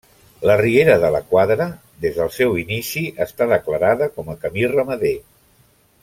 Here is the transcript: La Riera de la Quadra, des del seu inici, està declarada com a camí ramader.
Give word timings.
La 0.49 0.53
Riera 0.61 0.93
de 1.03 1.11
la 1.15 1.19
Quadra, 1.33 1.67
des 2.05 2.17
del 2.21 2.31
seu 2.39 2.57
inici, 2.63 3.03
està 3.29 3.47
declarada 3.55 4.07
com 4.19 4.33
a 4.35 4.41
camí 4.47 4.65
ramader. 4.77 5.17